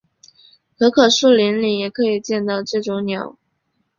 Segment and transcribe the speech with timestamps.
[0.79, 3.37] 可可树林里也可见到这种鸟。